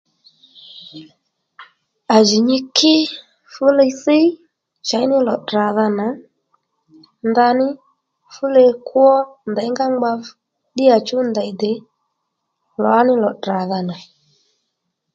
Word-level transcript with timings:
À 2.15 2.17
jì 2.27 2.37
nyi 2.47 2.57
kí 2.77 2.95
fúli 3.53 3.87
thíy 4.01 4.25
chěy 4.87 5.05
ní 5.11 5.17
lò 5.27 5.35
tdràdha 5.47 5.85
nà 5.99 6.07
ndaní 7.29 7.67
fúli 8.33 8.65
kwó 8.87 9.07
nděynga 9.49 9.85
ngba 9.93 10.11
ddíyàchú 10.71 11.17
ndèy 11.29 11.51
dè 11.61 11.73
lǎní 12.83 13.13
lò 13.23 13.29
tdràdha 13.41 13.79
nà 13.89 13.95